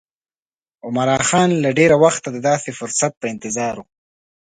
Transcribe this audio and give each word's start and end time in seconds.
عمرا 0.85 1.17
خان 1.29 1.49
له 1.63 1.69
ډېره 1.79 1.95
وخته 2.03 2.27
د 2.31 2.37
داسې 2.49 2.69
فرصت 2.79 3.13
په 3.19 3.25
انتظار 3.33 3.75
و. 3.79 3.85